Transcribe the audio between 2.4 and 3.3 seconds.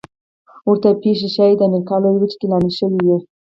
لامل شوې وي.